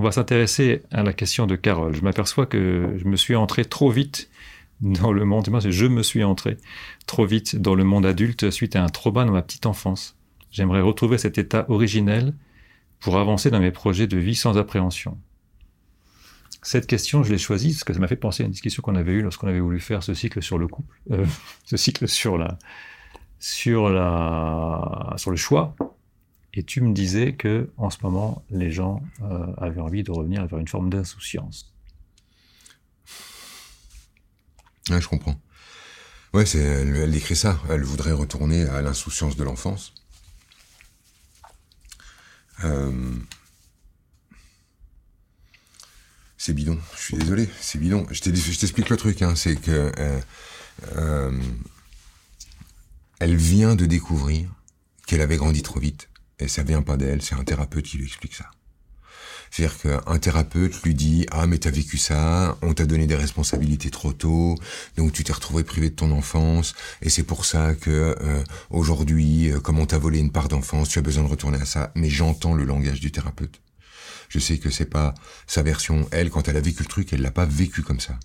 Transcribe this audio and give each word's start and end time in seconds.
On 0.00 0.02
va 0.02 0.12
s'intéresser 0.12 0.80
à 0.90 1.02
la 1.02 1.12
question 1.12 1.46
de 1.46 1.56
Carole. 1.56 1.94
Je 1.94 2.00
m'aperçois 2.00 2.46
que 2.46 2.96
je 2.96 3.04
me 3.04 3.16
suis 3.16 3.36
entré 3.36 3.66
trop 3.66 3.90
vite 3.90 4.30
dans 4.80 5.12
le 5.12 5.26
monde, 5.26 5.44
je 5.44 5.86
me 5.88 6.02
suis 6.02 6.24
entré 6.24 6.56
trop 7.06 7.26
vite 7.26 7.56
dans 7.56 7.74
le 7.74 7.84
monde 7.84 8.06
adulte 8.06 8.50
suite 8.50 8.76
à 8.76 8.82
un 8.82 8.88
trauma 8.88 9.26
dans 9.26 9.32
ma 9.32 9.42
petite 9.42 9.66
enfance. 9.66 10.16
J'aimerais 10.52 10.80
retrouver 10.80 11.18
cet 11.18 11.36
état 11.36 11.66
originel 11.68 12.32
pour 12.98 13.18
avancer 13.18 13.50
dans 13.50 13.60
mes 13.60 13.72
projets 13.72 14.06
de 14.06 14.16
vie 14.16 14.36
sans 14.36 14.56
appréhension. 14.56 15.18
Cette 16.62 16.86
question, 16.86 17.22
je 17.22 17.30
l'ai 17.30 17.38
choisie 17.38 17.72
parce 17.72 17.84
que 17.84 17.92
ça 17.92 17.98
m'a 17.98 18.08
fait 18.08 18.16
penser 18.16 18.42
à 18.42 18.46
une 18.46 18.52
discussion 18.52 18.80
qu'on 18.82 18.96
avait 18.96 19.12
eue 19.12 19.22
lorsqu'on 19.22 19.48
avait 19.48 19.60
voulu 19.60 19.80
faire 19.80 20.02
ce 20.02 20.14
cycle 20.14 20.40
sur 20.40 20.56
le 20.56 20.66
couple, 20.66 20.96
euh, 21.10 21.26
ce 21.66 21.76
cycle 21.76 22.08
sur 22.08 22.38
la, 22.38 22.56
sur 23.38 23.90
la, 23.90 25.12
sur 25.18 25.30
le 25.30 25.36
choix. 25.36 25.76
Et 26.54 26.64
tu 26.64 26.80
me 26.80 26.92
disais 26.92 27.34
que 27.34 27.70
en 27.76 27.90
ce 27.90 27.98
moment, 28.02 28.44
les 28.50 28.70
gens 28.70 29.02
euh, 29.22 29.46
avaient 29.58 29.80
envie 29.80 30.02
de 30.02 30.10
revenir 30.10 30.46
vers 30.46 30.58
une 30.58 30.68
forme 30.68 30.90
d'insouciance. 30.90 31.72
Ouais, 34.88 35.00
je 35.00 35.08
comprends. 35.08 35.40
Ouais, 36.32 36.46
c'est, 36.46 36.58
elle, 36.58 37.10
décrit 37.10 37.36
ça. 37.36 37.60
Elle 37.68 37.84
voudrait 37.84 38.12
retourner 38.12 38.64
à 38.64 38.82
l'insouciance 38.82 39.36
de 39.36 39.44
l'enfance. 39.44 39.94
Euh, 42.64 43.14
c'est 46.36 46.52
bidon. 46.52 46.78
Je 46.96 47.00
suis 47.00 47.16
désolé, 47.16 47.48
c'est 47.60 47.78
bidon. 47.78 48.06
Je 48.10 48.20
t'explique 48.22 48.88
le 48.88 48.96
truc. 48.96 49.22
Hein. 49.22 49.36
C'est 49.36 49.56
que 49.56 49.92
euh, 50.96 51.40
elle 53.20 53.36
vient 53.36 53.76
de 53.76 53.86
découvrir 53.86 54.50
qu'elle 55.06 55.20
avait 55.20 55.36
grandi 55.36 55.62
trop 55.62 55.78
vite. 55.78 56.09
Et 56.40 56.48
ça 56.48 56.62
vient 56.62 56.82
pas 56.82 56.96
d'elle, 56.96 57.22
c'est 57.22 57.34
un 57.34 57.44
thérapeute 57.44 57.84
qui 57.84 57.98
lui 57.98 58.06
explique 58.06 58.34
ça. 58.34 58.46
C'est-à-dire 59.50 59.78
qu'un 59.78 60.18
thérapeute 60.18 60.80
lui 60.82 60.94
dit 60.94 61.26
ah 61.32 61.46
mais 61.46 61.58
t'as 61.58 61.70
vécu 61.70 61.98
ça, 61.98 62.56
on 62.62 62.72
t'a 62.72 62.86
donné 62.86 63.06
des 63.06 63.16
responsabilités 63.16 63.90
trop 63.90 64.12
tôt, 64.12 64.54
donc 64.96 65.12
tu 65.12 65.24
t'es 65.24 65.32
retrouvé 65.32 65.64
privé 65.64 65.90
de 65.90 65.94
ton 65.96 66.12
enfance 66.12 66.74
et 67.02 67.10
c'est 67.10 67.24
pour 67.24 67.44
ça 67.44 67.74
que 67.74 67.90
euh, 67.90 68.44
aujourd'hui, 68.70 69.50
comme 69.64 69.80
on 69.80 69.86
t'a 69.86 69.98
volé 69.98 70.20
une 70.20 70.30
part 70.30 70.48
d'enfance, 70.48 70.88
tu 70.88 71.00
as 71.00 71.02
besoin 71.02 71.24
de 71.24 71.28
retourner 71.28 71.60
à 71.60 71.64
ça. 71.64 71.90
Mais 71.96 72.08
j'entends 72.08 72.54
le 72.54 72.64
langage 72.64 73.00
du 73.00 73.10
thérapeute. 73.10 73.60
Je 74.28 74.38
sais 74.38 74.58
que 74.58 74.70
c'est 74.70 74.86
pas 74.86 75.12
sa 75.48 75.62
version. 75.62 76.08
Elle, 76.12 76.30
quand 76.30 76.46
elle 76.46 76.56
a 76.56 76.60
vécu 76.60 76.84
le 76.84 76.88
truc, 76.88 77.12
elle 77.12 77.20
l'a 77.20 77.32
pas 77.32 77.46
vécu 77.46 77.82
comme 77.82 77.98
ça. 77.98 78.16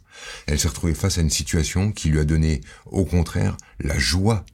Elle 0.46 0.60
s'est 0.60 0.68
retrouvée 0.68 0.94
face 0.94 1.18
à 1.18 1.22
une 1.22 1.32
situation 1.32 1.92
qui 1.92 2.10
lui 2.10 2.20
a 2.20 2.26
donné, 2.26 2.62
au 2.86 3.06
contraire, 3.06 3.58
la 3.80 3.98
joie 3.98 4.46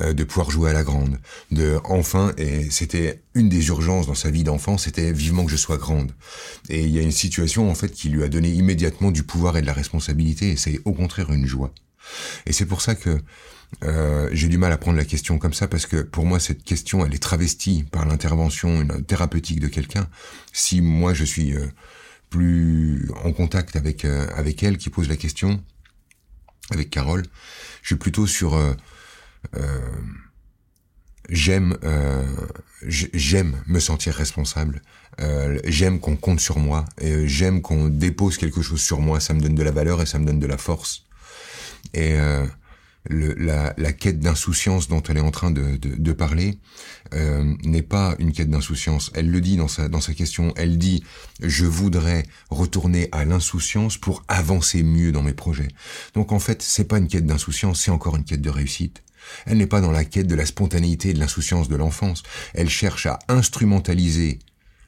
euh, 0.00 0.12
de 0.12 0.24
pouvoir 0.24 0.50
jouer 0.50 0.70
à 0.70 0.72
la 0.72 0.84
grande, 0.84 1.18
de 1.50 1.78
enfin, 1.84 2.32
et 2.36 2.70
c'était 2.70 3.22
une 3.34 3.48
des 3.48 3.68
urgences 3.68 4.06
dans 4.06 4.14
sa 4.14 4.30
vie 4.30 4.44
d'enfant, 4.44 4.78
c'était 4.78 5.12
vivement 5.12 5.44
que 5.44 5.50
je 5.50 5.56
sois 5.56 5.76
grande. 5.76 6.12
Et 6.68 6.82
il 6.82 6.90
y 6.90 6.98
a 6.98 7.02
une 7.02 7.12
situation 7.12 7.70
en 7.70 7.74
fait 7.74 7.90
qui 7.90 8.08
lui 8.08 8.22
a 8.22 8.28
donné 8.28 8.50
immédiatement 8.50 9.10
du 9.10 9.22
pouvoir 9.22 9.56
et 9.56 9.62
de 9.62 9.66
la 9.66 9.72
responsabilité, 9.72 10.50
et 10.50 10.56
c'est 10.56 10.80
au 10.84 10.92
contraire 10.92 11.32
une 11.32 11.46
joie. 11.46 11.72
Et 12.46 12.52
c'est 12.52 12.66
pour 12.66 12.82
ça 12.82 12.94
que 12.94 13.18
euh, 13.84 14.28
j'ai 14.32 14.48
du 14.48 14.58
mal 14.58 14.72
à 14.72 14.78
prendre 14.78 14.96
la 14.96 15.04
question 15.04 15.38
comme 15.38 15.52
ça 15.52 15.68
parce 15.68 15.86
que 15.86 16.02
pour 16.02 16.24
moi 16.24 16.38
cette 16.38 16.62
question 16.62 17.04
elle 17.04 17.14
est 17.14 17.22
travestie 17.22 17.84
par 17.90 18.06
l'intervention 18.06 18.86
thérapeutique 19.06 19.60
de 19.60 19.68
quelqu'un. 19.68 20.08
Si 20.52 20.80
moi 20.80 21.14
je 21.14 21.24
suis 21.24 21.54
euh, 21.54 21.66
plus 22.30 23.10
en 23.24 23.32
contact 23.32 23.76
avec 23.76 24.04
euh, 24.04 24.26
avec 24.36 24.62
elle 24.62 24.78
qui 24.78 24.90
pose 24.90 25.08
la 25.08 25.16
question, 25.16 25.62
avec 26.70 26.90
Carole, 26.90 27.24
je 27.82 27.88
suis 27.88 27.96
plutôt 27.96 28.26
sur 28.26 28.58
j'aime 31.28 31.76
j'aime 32.82 33.62
me 33.66 33.80
sentir 33.80 34.14
responsable. 34.14 34.82
j'aime 35.64 36.00
qu'on 36.00 36.16
compte 36.16 36.40
sur 36.40 36.58
moi. 36.58 36.84
j'aime 37.24 37.62
qu'on 37.62 37.88
dépose 37.88 38.38
quelque 38.38 38.62
chose 38.62 38.80
sur 38.80 39.00
moi. 39.00 39.20
Ça 39.20 39.34
me 39.34 39.40
donne 39.40 39.54
de 39.54 39.62
la 39.62 39.72
valeur 39.72 40.02
et 40.02 40.06
ça 40.06 40.18
me 40.18 40.26
donne 40.26 40.40
de 40.40 40.46
la 40.46 40.58
force. 40.58 41.04
Et 41.94 42.16
la, 43.08 43.92
quête 43.92 44.20
d'insouciance 44.20 44.88
dont 44.88 45.02
elle 45.02 45.18
est 45.18 45.20
en 45.20 45.30
train 45.30 45.50
de, 45.50 46.12
parler 46.12 46.58
euh, 47.14 47.54
n'est 47.64 47.82
pas 47.82 48.14
une 48.18 48.32
quête 48.32 48.50
d'insouciance. 48.50 49.10
Elle 49.14 49.30
le 49.30 49.40
dit 49.40 49.56
dans 49.56 49.68
sa, 49.68 49.88
dans 49.88 50.00
sa 50.00 50.14
question. 50.14 50.52
Elle 50.56 50.78
dit 50.78 51.04
je 51.40 51.66
voudrais 51.66 52.24
retourner 52.50 53.08
à 53.12 53.24
l'insouciance 53.24 53.98
pour 53.98 54.24
avancer 54.28 54.82
mieux 54.82 55.12
dans 55.12 55.22
mes 55.22 55.34
projets. 55.34 55.68
Donc 56.14 56.32
en 56.32 56.38
fait, 56.38 56.62
c'est 56.62 56.84
pas 56.84 56.98
une 56.98 57.08
quête 57.08 57.26
d'insouciance, 57.26 57.82
c'est 57.82 57.90
encore 57.90 58.16
une 58.16 58.24
quête 58.24 58.42
de 58.42 58.50
réussite. 58.50 59.02
Elle 59.46 59.58
n'est 59.58 59.66
pas 59.66 59.80
dans 59.80 59.90
la 59.90 60.04
quête 60.04 60.26
de 60.26 60.34
la 60.34 60.46
spontanéité 60.46 61.10
et 61.10 61.14
de 61.14 61.18
l'insouciance 61.18 61.68
de 61.68 61.76
l'enfance. 61.76 62.22
Elle 62.54 62.70
cherche 62.70 63.06
à 63.06 63.18
instrumentaliser 63.28 64.38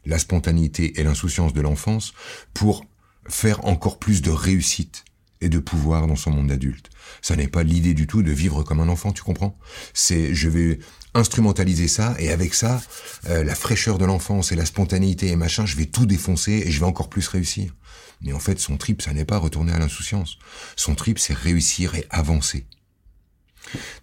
la 0.07 0.19
spontanéité 0.19 1.01
et 1.01 1.05
l'insouciance 1.05 1.53
de 1.53 1.61
l'enfance 1.61 2.13
pour 2.55 2.85
faire 3.29 3.65
encore 3.67 3.99
plus 3.99 4.23
de 4.23 4.31
réussite 4.31 5.05
et 5.41 5.49
de 5.49 5.59
pouvoir 5.59 6.07
dans 6.07 6.17
son 6.17 6.31
monde 6.31 6.51
adulte. 6.51 6.91
Ça 7.23 7.37
n'est 7.37 7.49
pas 7.49 7.63
l'idée 7.63 7.95
du 7.95 8.07
tout 8.07 8.23
de 8.23 8.33
vivre 8.33 8.63
comme 8.63 8.81
un 8.81 8.89
enfant, 8.89 9.13
tu 9.13 9.23
comprends? 9.23 9.57
C'est 9.95 10.35
je 10.35 10.49
vais 10.49 10.79
instrumentaliser 11.15 11.89
ça 11.89 12.17
et 12.19 12.31
avec 12.31 12.55
ça, 12.55 12.81
euh, 13.29 13.45
la 13.45 13.55
fraîcheur 13.55 13.99
de 13.99 14.05
l'enfance 14.05 14.53
et 14.53 14.57
la 14.57 14.67
spontanéité 14.67 15.29
et 15.29 15.37
machin, 15.37 15.67
je 15.67 15.77
vais 15.77 15.87
tout 15.87 16.07
défoncer 16.07 16.63
et 16.67 16.71
je 16.71 16.81
vais 16.81 16.87
encore 16.87 17.09
plus 17.09 17.29
réussir. 17.29 17.75
Mais 18.21 18.33
en 18.33 18.41
fait, 18.41 18.59
son 18.59 18.77
trip, 18.77 19.03
ça 19.03 19.13
n'est 19.13 19.25
pas 19.25 19.39
retourner 19.39 19.73
à 19.73 19.79
l'insouciance. 19.79 20.39
Son 20.75 20.95
trip, 20.95 21.19
c'est 21.19 21.35
réussir 21.35 21.95
et 21.95 22.05
avancer. 22.11 22.67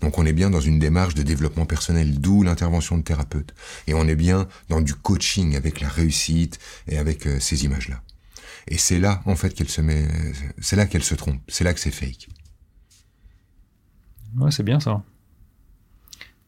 Donc 0.01 0.17
on 0.17 0.25
est 0.25 0.33
bien 0.33 0.49
dans 0.49 0.61
une 0.61 0.79
démarche 0.79 1.15
de 1.15 1.23
développement 1.23 1.65
personnel, 1.65 2.19
d'où 2.19 2.43
l'intervention 2.43 2.97
de 2.97 3.03
thérapeute. 3.03 3.53
Et 3.87 3.93
on 3.93 4.07
est 4.07 4.15
bien 4.15 4.47
dans 4.69 4.81
du 4.81 4.93
coaching 4.93 5.55
avec 5.55 5.81
la 5.81 5.89
réussite 5.89 6.59
et 6.87 6.97
avec 6.97 7.27
euh, 7.27 7.39
ces 7.39 7.65
images-là. 7.65 8.01
Et 8.67 8.77
c'est 8.77 8.99
là, 8.99 9.21
en 9.25 9.35
fait, 9.35 9.53
qu'elle 9.53 9.69
se 9.69 9.81
met, 9.81 10.07
c'est 10.59 10.75
là 10.75 10.85
qu'elle 10.85 11.03
se 11.03 11.15
trompe, 11.15 11.39
c'est 11.47 11.63
là 11.63 11.73
que 11.73 11.79
c'est 11.79 11.91
fake. 11.91 12.27
Ouais, 14.37 14.51
c'est 14.51 14.63
bien 14.63 14.79
ça. 14.79 15.03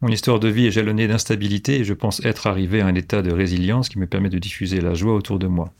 Mon 0.01 0.09
histoire 0.09 0.39
de 0.39 0.47
vie 0.47 0.67
est 0.67 0.71
jalonnée 0.71 1.07
d'instabilité 1.07 1.79
et 1.79 1.83
je 1.83 1.93
pense 1.93 2.23
être 2.23 2.47
arrivé 2.47 2.81
à 2.81 2.87
un 2.87 2.95
état 2.95 3.21
de 3.21 3.31
résilience 3.31 3.89
qui 3.89 3.97
me 3.97 4.05
permet 4.05 4.29
de 4.29 4.37
diffuser 4.37 4.79
la 4.79 4.93
joie 4.93 5.15
autour 5.15 5.39
de 5.39 5.47
moi. 5.47 5.73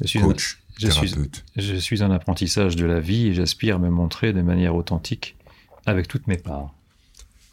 Je 0.00 0.06
suis 0.06 0.20
Coach, 0.20 0.58
je 0.78 0.88
Suis, 0.88 1.14
je 1.54 1.74
suis 1.76 2.02
un 2.02 2.10
apprentissage 2.10 2.74
de 2.74 2.84
la 2.84 2.98
vie 2.98 3.28
et 3.28 3.34
j'aspire 3.34 3.76
à 3.76 3.78
me 3.78 3.88
montrer 3.88 4.32
de 4.32 4.42
manière 4.42 4.74
authentique 4.74 5.36
avec 5.86 6.08
toutes 6.08 6.26
mes 6.26 6.36
parts. 6.36 6.74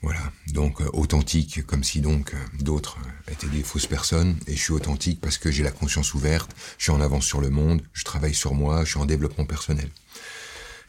Voilà, 0.04 0.34
donc 0.48 0.82
euh, 0.82 0.90
authentique, 0.92 1.66
comme 1.66 1.82
si 1.82 2.02
donc 2.02 2.34
euh, 2.34 2.38
d'autres 2.60 2.98
euh, 2.98 3.32
étaient 3.32 3.48
des 3.48 3.64
fausses 3.64 3.88
personnes, 3.88 4.36
et 4.48 4.56
je 4.56 4.62
suis 4.62 4.74
authentique 4.74 5.22
parce 5.22 5.38
que 5.38 5.50
j'ai 5.50 5.64
la 5.64 5.72
conscience 5.72 6.14
ouverte, 6.14 6.54
je 6.78 6.84
suis 6.84 6.92
en 6.92 7.00
avance 7.00 7.24
sur 7.24 7.40
le 7.40 7.50
monde, 7.50 7.82
je 7.94 8.04
travaille 8.04 8.34
sur 8.34 8.54
moi, 8.54 8.84
je 8.84 8.90
suis 8.90 9.00
en 9.00 9.06
développement 9.06 9.46
personnel. 9.46 9.90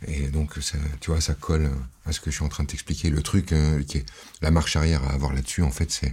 Et 0.08 0.26
donc, 0.26 0.54
ça, 0.60 0.76
tu 1.00 1.12
vois, 1.12 1.20
ça 1.20 1.34
colle 1.34 1.70
à 2.04 2.12
ce 2.12 2.18
que 2.18 2.32
je 2.32 2.36
suis 2.36 2.44
en 2.44 2.48
train 2.48 2.64
de 2.64 2.68
t'expliquer. 2.68 3.08
Le 3.08 3.22
truc, 3.22 3.54
qui 3.86 3.98
est 3.98 4.06
la 4.42 4.50
marche 4.50 4.74
arrière 4.74 5.02
à 5.04 5.12
avoir 5.12 5.32
là-dessus, 5.32 5.62
en 5.62 5.70
fait, 5.70 5.90
c'est 5.92 6.10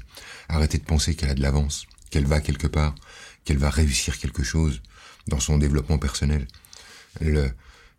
arrêter 0.47 0.77
de 0.77 0.85
penser 0.85 1.15
qu'elle 1.15 1.31
a 1.31 1.33
de 1.33 1.41
l'avance, 1.41 1.87
qu'elle 2.09 2.25
va 2.25 2.39
quelque 2.39 2.67
part, 2.67 2.95
qu'elle 3.43 3.57
va 3.57 3.69
réussir 3.69 4.17
quelque 4.17 4.43
chose 4.43 4.81
dans 5.27 5.41
son 5.41 5.57
développement 5.57 5.97
personnel. 5.97 6.47
Le, 7.19 7.51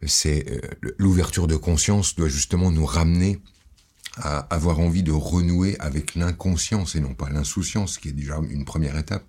c'est 0.06 0.60
l'ouverture 0.98 1.46
de 1.46 1.56
conscience 1.56 2.16
doit 2.16 2.28
justement 2.28 2.70
nous 2.70 2.86
ramener 2.86 3.40
à 4.16 4.40
avoir 4.50 4.78
envie 4.78 5.02
de 5.02 5.12
renouer 5.12 5.76
avec 5.78 6.14
l'inconscience 6.14 6.96
et 6.96 7.00
non 7.00 7.14
pas 7.14 7.30
l'insouciance, 7.30 7.96
qui 7.96 8.08
est 8.08 8.12
déjà 8.12 8.38
une 8.50 8.64
première 8.64 8.98
étape. 8.98 9.24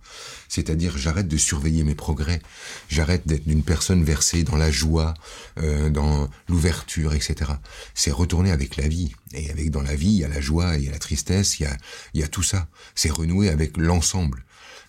C'est-à-dire, 0.49 0.97
j'arrête 0.97 1.27
de 1.27 1.37
surveiller 1.37 1.83
mes 1.83 1.95
progrès, 1.95 2.41
j'arrête 2.89 3.25
d'être 3.25 3.47
une 3.47 3.63
personne 3.63 4.03
versée 4.03 4.43
dans 4.43 4.57
la 4.57 4.71
joie, 4.71 5.13
euh, 5.57 5.89
dans 5.89 6.29
l'ouverture, 6.49 7.13
etc. 7.13 7.51
C'est 7.93 8.11
retourner 8.11 8.51
avec 8.51 8.75
la 8.75 8.87
vie. 8.87 9.15
Et 9.33 9.49
avec 9.49 9.71
dans 9.71 9.81
la 9.81 9.95
vie, 9.95 10.09
il 10.09 10.19
y 10.19 10.25
a 10.25 10.27
la 10.27 10.41
joie, 10.41 10.75
il 10.75 10.83
y 10.83 10.89
a 10.89 10.91
la 10.91 10.99
tristesse, 10.99 11.59
il 11.59 11.63
y 11.63 11.65
a, 11.65 11.77
il 12.13 12.19
y 12.19 12.23
a 12.23 12.27
tout 12.27 12.43
ça. 12.43 12.67
C'est 12.93 13.11
renouer 13.11 13.49
avec 13.49 13.77
l'ensemble. 13.77 14.43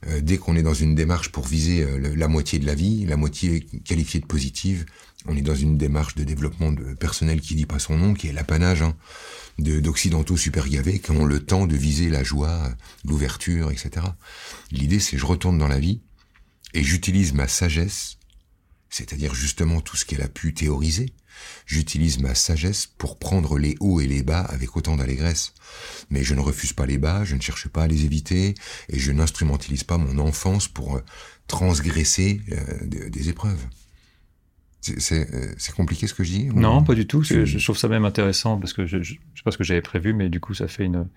Euh, 0.08 0.20
dès 0.20 0.38
qu'on 0.38 0.56
est 0.56 0.62
dans 0.62 0.74
une 0.74 0.94
démarche 0.94 1.30
pour 1.30 1.46
viser 1.46 1.82
euh, 1.82 2.14
la 2.14 2.28
moitié 2.28 2.58
de 2.58 2.66
la 2.66 2.74
vie, 2.74 3.06
la 3.06 3.16
moitié 3.16 3.60
qualifiée 3.84 4.20
de 4.20 4.26
positive, 4.26 4.84
on 5.26 5.36
est 5.36 5.42
dans 5.42 5.54
une 5.54 5.78
démarche 5.78 6.14
de 6.14 6.24
développement 6.24 6.74
personnel 7.00 7.40
qui 7.40 7.54
dit 7.54 7.66
pas 7.66 7.78
son 7.78 7.96
nom, 7.96 8.14
qui 8.14 8.28
est 8.28 8.32
l'apanage. 8.32 8.82
Hein 8.82 8.94
d'occidentaux 9.58 10.36
super 10.36 10.68
gavés 10.68 10.98
qui 10.98 11.10
ont 11.12 11.24
le 11.24 11.44
temps 11.44 11.66
de 11.66 11.76
viser 11.76 12.08
la 12.08 12.24
joie, 12.24 12.74
l'ouverture, 13.04 13.70
etc. 13.70 14.06
L'idée, 14.70 15.00
c'est 15.00 15.16
je 15.16 15.26
retourne 15.26 15.58
dans 15.58 15.68
la 15.68 15.78
vie 15.78 16.00
et 16.72 16.82
j'utilise 16.82 17.32
ma 17.32 17.46
sagesse, 17.46 18.18
c'est-à-dire 18.94 19.34
justement 19.34 19.80
tout 19.80 19.96
ce 19.96 20.04
qu'elle 20.04 20.22
a 20.22 20.28
pu 20.28 20.54
théoriser. 20.54 21.12
J'utilise 21.66 22.20
ma 22.20 22.34
sagesse 22.34 22.86
pour 22.86 23.18
prendre 23.18 23.58
les 23.58 23.76
hauts 23.80 24.00
et 24.00 24.06
les 24.06 24.22
bas 24.22 24.42
avec 24.42 24.76
autant 24.76 24.96
d'allégresse. 24.96 25.52
Mais 26.10 26.22
je 26.22 26.34
ne 26.34 26.40
refuse 26.40 26.72
pas 26.72 26.86
les 26.86 26.98
bas, 26.98 27.24
je 27.24 27.34
ne 27.34 27.40
cherche 27.40 27.68
pas 27.68 27.82
à 27.82 27.86
les 27.88 28.04
éviter, 28.04 28.54
et 28.88 28.98
je 28.98 29.10
n'instrumentalise 29.10 29.82
pas 29.82 29.98
mon 29.98 30.18
enfance 30.18 30.68
pour 30.68 30.96
euh, 30.96 31.00
transgresser 31.48 32.40
euh, 32.52 33.08
des 33.08 33.28
épreuves. 33.28 33.66
Euh, 34.88 35.54
c'est 35.56 35.74
compliqué 35.74 36.06
ce 36.06 36.14
que 36.14 36.24
je 36.24 36.30
dis 36.30 36.44
Non, 36.46 36.82
pas 36.82 36.94
du 36.94 37.06
tout. 37.06 37.22
Je, 37.22 37.62
trouve 37.62 37.78
ça 37.78 37.88
même 37.88 38.04
intéressant 38.04 38.58
parce 38.58 38.72
que 38.72 38.86
je 38.86 38.98
ne 38.98 39.02
sais 39.02 39.18
pas 39.44 39.50
ce 39.50 39.58
que 39.58 39.64
j'avais 39.64 39.82
prévu, 39.82 40.12
mais 40.12 40.28
du 40.28 40.40
coup, 40.40 40.54
ça 40.54 40.68
fait 40.68 40.84
une, 40.84 41.08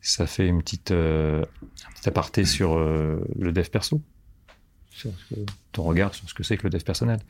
ça 0.00 0.26
fait 0.26 0.46
une 0.46 0.62
petite, 0.62 0.90
euh, 0.90 1.42
un 1.42 1.92
petit 1.92 2.08
aparté 2.08 2.44
sur 2.44 2.76
euh, 2.76 3.20
le 3.38 3.52
dev 3.52 3.68
perso. 3.68 4.00
Sur 4.94 5.10
ton 5.72 5.82
regard 5.82 6.14
sur 6.14 6.28
ce 6.28 6.34
que 6.34 6.42
c'est 6.42 6.56
que 6.56 6.64
le 6.64 6.70
dev 6.70 6.82
personnel. 6.82 7.20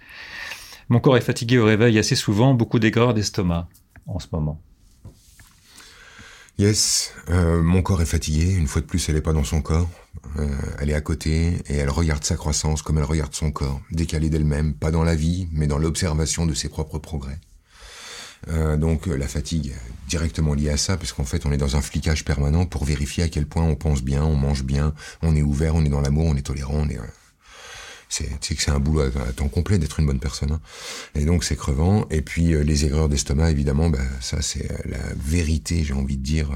Mon 0.88 1.00
corps 1.00 1.16
est 1.16 1.22
fatigué 1.22 1.58
au 1.58 1.64
réveil 1.64 1.98
assez 1.98 2.14
souvent, 2.14 2.54
beaucoup 2.54 2.78
d'aigreur 2.78 3.14
d'estomac 3.14 3.68
en 4.06 4.18
ce 4.18 4.26
moment. 4.32 4.60
Yes, 6.58 7.12
euh, 7.30 7.62
mon 7.62 7.82
corps 7.82 8.00
est 8.00 8.06
fatigué. 8.06 8.52
Une 8.52 8.68
fois 8.68 8.80
de 8.80 8.86
plus, 8.86 9.08
elle 9.08 9.16
n'est 9.16 9.20
pas 9.20 9.32
dans 9.32 9.42
son 9.42 9.60
corps. 9.60 9.90
Euh, 10.38 10.48
elle 10.78 10.90
est 10.90 10.94
à 10.94 11.00
côté 11.00 11.58
et 11.66 11.74
elle 11.74 11.90
regarde 11.90 12.22
sa 12.22 12.36
croissance 12.36 12.82
comme 12.82 12.98
elle 12.98 13.04
regarde 13.04 13.34
son 13.34 13.50
corps, 13.50 13.80
décalée 13.90 14.30
d'elle-même, 14.30 14.74
pas 14.74 14.92
dans 14.92 15.02
la 15.02 15.16
vie, 15.16 15.48
mais 15.52 15.66
dans 15.66 15.78
l'observation 15.78 16.46
de 16.46 16.54
ses 16.54 16.68
propres 16.68 16.98
progrès. 16.98 17.38
Euh, 18.48 18.76
donc 18.76 19.06
la 19.06 19.26
fatigue 19.26 19.72
directement 20.06 20.54
liée 20.54 20.70
à 20.70 20.76
ça, 20.76 20.96
parce 20.96 21.12
qu'en 21.12 21.24
fait 21.24 21.46
on 21.46 21.52
est 21.52 21.56
dans 21.56 21.76
un 21.76 21.80
flicage 21.80 22.24
permanent 22.24 22.66
pour 22.66 22.84
vérifier 22.84 23.24
à 23.24 23.28
quel 23.28 23.46
point 23.46 23.64
on 23.64 23.74
pense 23.74 24.02
bien, 24.02 24.22
on 24.22 24.36
mange 24.36 24.64
bien, 24.64 24.92
on 25.22 25.34
est 25.34 25.42
ouvert, 25.42 25.74
on 25.74 25.84
est 25.84 25.88
dans 25.88 26.02
l'amour, 26.02 26.26
on 26.26 26.36
est 26.36 26.42
tolérant, 26.42 26.74
on 26.74 26.88
est 26.88 26.98
c'est 28.08 28.54
que 28.54 28.62
c'est 28.62 28.70
un 28.70 28.78
boulot 28.78 29.02
à, 29.02 29.32
temps 29.32 29.48
complet 29.48 29.78
d'être 29.78 30.00
une 30.00 30.06
bonne 30.06 30.20
personne. 30.20 30.52
Hein. 30.52 30.60
Et 31.14 31.24
donc 31.24 31.44
c'est 31.44 31.56
crevant. 31.56 32.06
Et 32.10 32.22
puis 32.22 32.54
euh, 32.54 32.62
les 32.62 32.84
aigreurs 32.84 33.08
d'estomac, 33.08 33.50
évidemment, 33.50 33.90
bah, 33.90 33.98
ça 34.20 34.42
c'est 34.42 34.70
euh, 34.70 34.76
la 34.84 35.14
vérité, 35.16 35.84
j'ai 35.84 35.94
envie 35.94 36.16
de 36.16 36.22
dire, 36.22 36.50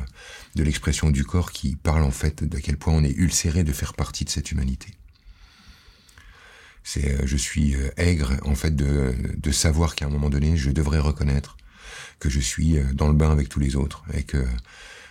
de 0.55 0.63
l'expression 0.63 1.11
du 1.11 1.25
corps 1.25 1.53
qui 1.53 1.77
parle 1.77 2.03
en 2.03 2.11
fait 2.11 2.45
de 2.45 2.59
quel 2.59 2.77
point 2.77 2.95
on 2.95 3.05
est 3.05 3.15
ulcéré 3.17 3.65
de 3.65 3.73
faire 3.73 3.95
partie 3.95 4.25
de 4.25 4.31
cette 4.31 4.53
humanité. 4.53 4.89
C'est, 6.85 7.21
euh, 7.21 7.27
je 7.27 7.37
suis 7.37 7.77
aigre 7.97 8.37
en 8.45 8.55
fait 8.55 8.75
de, 8.75 9.15
de 9.37 9.51
savoir 9.51 9.95
qu'à 9.95 10.07
un 10.07 10.11
moment 10.11 10.31
donné, 10.31 10.57
je 10.57 10.71
devrais 10.71 11.01
reconnaître 11.01 11.57
que 12.19 12.29
je 12.29 12.41
suis 12.41 12.79
dans 12.95 13.09
le 13.09 13.15
bain 13.15 13.31
avec 13.31 13.49
tous 13.49 13.61
les 13.61 13.77
autres 13.77 14.03
et 14.13 14.25
que 14.25 14.45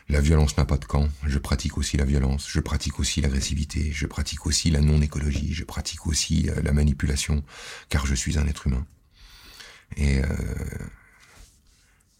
la 0.10 0.22
violence 0.22 0.58
n'a 0.58 0.66
pas 0.66 0.78
de 0.78 0.86
camp. 0.86 1.08
Je 1.26 1.38
pratique 1.38 1.78
aussi 1.78 1.98
la 1.98 2.06
violence. 2.06 2.48
Je 2.50 2.60
pratique 2.60 3.00
aussi 3.00 3.20
l'agressivité. 3.22 3.92
Je 3.92 4.08
pratique 4.08 4.46
aussi 4.46 4.70
la 4.70 4.80
non-écologie. 4.80 5.54
Je 5.54 5.66
pratique 5.66 6.08
aussi 6.08 6.50
euh, 6.50 6.62
la 6.62 6.72
manipulation, 6.72 7.44
car 7.90 8.06
je 8.06 8.16
suis 8.16 8.40
un 8.40 8.48
être 8.48 8.68
humain. 8.68 8.86
Et 9.98 10.20
euh, 10.20 10.26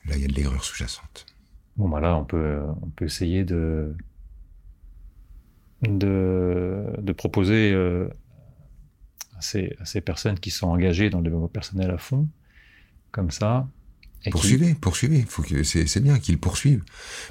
là, 0.06 0.16
il 0.16 0.22
y 0.22 0.26
a 0.26 0.28
de 0.28 0.34
l'erreur 0.34 0.64
sous-jacente. 0.64 1.26
Bon, 1.78 1.88
bah 1.88 2.02
là, 2.02 2.18
on 2.18 2.26
peut, 2.26 2.60
on 2.82 2.90
peut 2.90 3.06
essayer 3.06 3.46
de, 3.46 3.96
de, 5.82 7.14
proposer 7.14 7.72
euh, 7.72 8.10
à, 9.38 9.42
ces, 9.42 9.76
à, 9.80 9.86
ces, 9.86 10.02
personnes 10.02 10.40
qui 10.40 10.50
sont 10.50 10.68
engagées 10.68 11.10
dans 11.10 11.20
le 11.20 11.26
développement 11.26 11.48
personnel 11.48 11.92
à 11.92 11.98
fond, 11.98 12.28
comme 13.12 13.32
ça, 13.32 13.68
poursuivez, 14.32 14.76
poursuivez. 14.76 15.26
Faut 15.28 15.44
que 15.44 15.64
c'est 15.64 16.00
bien 16.00 16.20
qu'ils 16.20 16.38
poursuivent, 16.38 16.84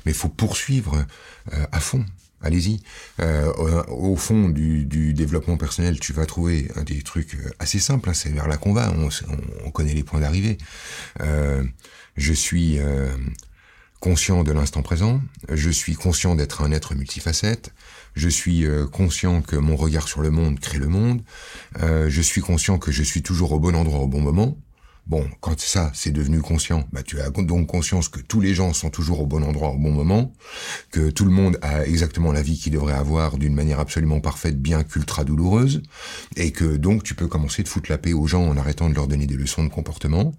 mais 0.05 0.13
faut 0.13 0.29
poursuivre 0.29 1.05
euh, 1.53 1.67
à 1.73 1.81
fond. 1.81 2.05
Allez-y. 2.43 2.81
Euh, 3.21 3.51
au, 3.89 4.15
fond 4.15 4.51
du, 4.51 4.85
développement 5.15 5.57
personnel, 5.57 5.99
tu 5.99 6.13
vas 6.13 6.27
trouver 6.27 6.71
des 6.85 7.03
trucs 7.03 7.35
euh, 7.35 7.51
assez 7.59 7.79
simples. 7.79 8.11
Hein, 8.11 8.15
c'est 8.15 8.29
vers 8.29 8.47
là 8.47 8.57
qu'on 8.57 8.73
va. 8.73 8.93
On, 9.65 9.71
connaît 9.71 9.95
les 9.95 10.05
points 10.05 10.21
d'arrivée. 10.21 10.59
je 12.17 12.33
suis 12.33 12.79
conscient 14.01 14.45
de 14.45 14.53
l'instant 14.53 14.83
présent. 14.83 15.21
Je 15.51 15.71
suis 15.71 15.95
conscient 15.95 16.35
d'être 16.35 16.63
un 16.63 16.73
être 16.73 16.95
multifacette. 16.95 17.73
Je 18.15 18.29
suis 18.29 18.65
conscient 18.93 19.43
que 19.43 19.57
mon 19.57 19.77
regard 19.77 20.07
sur 20.07 20.21
le 20.21 20.31
monde 20.31 20.61
crée 20.61 20.79
le 20.79 20.89
monde. 20.89 21.23
je 21.81 22.21
suis 22.21 22.43
conscient 22.43 22.79
que 22.79 22.93
je 22.93 23.03
suis 23.03 23.23
toujours 23.23 23.53
au 23.53 23.61
bon 23.61 23.75
endroit 23.75 24.01
au 24.01 24.09
bon 24.09 24.21
moment. 24.21 24.57
Bon, 25.07 25.25
quand 25.41 25.61
ça, 25.61 25.93
c'est 25.95 26.11
devenu 26.11 26.41
conscient, 26.41 26.89
bah, 26.93 27.05
tu 27.05 27.21
as 27.21 27.31
donc 27.31 27.69
conscience 27.69 28.09
que 28.09 28.19
tous 28.19 28.41
les 28.41 28.55
gens 28.55 28.73
sont 28.73 28.91
toujours 28.91 29.21
au 29.21 29.27
bon 29.27 29.45
endroit 29.45 29.71
au 29.71 29.79
bon 29.79 29.93
moment, 29.93 30.33
que 30.91 31.11
tout 31.11 31.25
le 31.25 31.31
monde 31.31 31.59
a 31.63 31.87
exactement 31.87 32.33
la 32.33 32.43
vie 32.43 32.59
qu'il 32.59 32.73
devrait 32.73 32.95
avoir 32.95 33.39
d'une 33.39 33.55
manière 33.55 33.79
absolument 33.79 34.21
parfaite, 34.21 34.61
bien 34.61 34.83
qu'ultra 34.83 35.23
douloureuse, 35.23 35.83
et 36.35 36.51
que 36.51 36.77
donc 36.77 37.05
tu 37.05 37.15
peux 37.15 37.29
commencer 37.29 37.63
de 37.63 37.69
foutre 37.69 37.89
la 37.89 37.99
paix 37.99 38.15
aux 38.15 38.27
gens 38.27 38.45
en 38.45 38.57
arrêtant 38.57 38.91
de 38.91 38.95
leur 38.95 39.07
donner 39.07 39.27
des 39.27 39.37
leçons 39.37 39.63
de 39.63 39.69
comportement, 39.69 40.35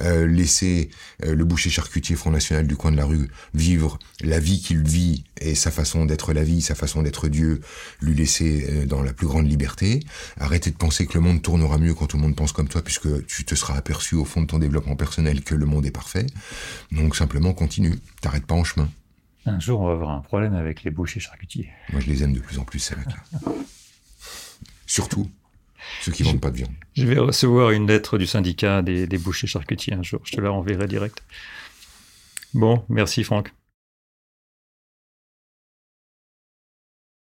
euh, 0.00 0.26
laisser 0.26 0.90
euh, 1.24 1.36
le 1.36 1.44
boucher 1.44 1.70
charcutier 1.70 2.16
Front 2.16 2.32
National 2.32 2.66
du 2.66 2.76
coin 2.76 2.90
de 2.90 2.96
la 2.96 3.04
rue 3.04 3.28
vivre 3.54 4.00
la 4.20 4.40
vie 4.40 4.60
qu'il 4.60 4.82
vit 4.82 5.22
et 5.40 5.54
sa 5.54 5.70
façon 5.70 6.06
d'être 6.06 6.32
la 6.32 6.42
vie, 6.42 6.60
sa 6.60 6.74
façon 6.74 7.02
d'être 7.02 7.28
Dieu, 7.28 7.60
lui 8.00 8.14
laisser 8.14 8.66
euh, 8.68 8.86
dans 8.86 9.02
la 9.02 9.12
plus 9.12 9.28
grande 9.28 9.48
liberté, 9.48 10.00
arrêter 10.40 10.72
de 10.72 10.76
penser 10.76 11.06
que 11.06 11.14
le 11.14 11.20
monde 11.20 11.40
tournera 11.40 11.78
mieux 11.78 11.94
quand 11.94 12.08
tout 12.08 12.16
le 12.16 12.22
monde 12.22 12.34
pense 12.34 12.50
comme 12.50 12.66
toi, 12.66 12.82
puisque 12.82 13.26
tu 13.26 13.44
te 13.44 13.54
seras 13.54 13.74
aperçu 14.08 14.14
au 14.14 14.24
fond 14.24 14.42
de 14.42 14.46
ton 14.46 14.58
développement 14.58 14.96
personnel 14.96 15.42
que 15.42 15.54
le 15.54 15.66
monde 15.66 15.86
est 15.86 15.90
parfait. 15.90 16.26
Donc 16.92 17.16
simplement 17.16 17.52
continue, 17.52 17.98
t'arrêtes 18.20 18.46
pas 18.46 18.54
en 18.54 18.64
chemin. 18.64 18.88
Un 19.46 19.60
jour, 19.60 19.80
on 19.80 19.86
va 19.86 19.92
avoir 19.92 20.10
un 20.10 20.20
problème 20.20 20.54
avec 20.54 20.84
les 20.84 20.90
bouchers 20.90 21.20
charcutiers. 21.20 21.70
Moi, 21.92 22.00
je 22.00 22.06
les 22.06 22.22
aime 22.22 22.34
de 22.34 22.40
plus 22.40 22.58
en 22.58 22.64
plus, 22.64 22.80
ces 22.80 22.96
mecs-là. 22.96 23.52
Surtout 24.86 25.30
ceux 26.02 26.12
qui 26.12 26.22
ne 26.22 26.28
vendent 26.28 26.40
pas 26.40 26.50
de 26.50 26.56
viande. 26.56 26.72
Je 26.94 27.06
vais 27.06 27.18
recevoir 27.18 27.70
une 27.70 27.86
lettre 27.86 28.18
du 28.18 28.26
syndicat 28.26 28.82
des, 28.82 29.06
des 29.06 29.18
bouchers 29.18 29.46
charcutiers 29.46 29.94
un 29.94 30.02
jour. 30.02 30.20
Je 30.24 30.32
te 30.32 30.40
la 30.40 30.50
renverrai 30.50 30.86
direct. 30.86 31.22
Bon, 32.52 32.84
merci 32.88 33.24
Franck. 33.24 33.52